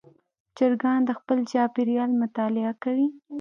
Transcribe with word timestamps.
چرګان 0.57 0.99
د 1.05 1.11
خپل 1.19 1.37
چاپېریال 1.51 2.11
مطالعه 2.21 2.71
کوي. 2.83 3.07